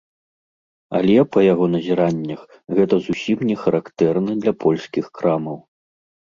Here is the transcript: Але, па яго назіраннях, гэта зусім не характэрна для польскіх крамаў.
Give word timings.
Але, 0.99 1.17
па 1.37 1.43
яго 1.53 1.65
назіраннях, 1.75 2.41
гэта 2.79 2.95
зусім 3.09 3.37
не 3.53 3.61
характэрна 3.67 4.31
для 4.43 4.53
польскіх 4.67 5.05
крамаў. 5.21 5.57